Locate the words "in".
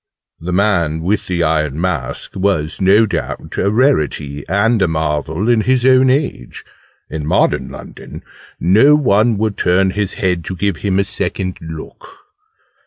5.47-5.61, 7.11-7.23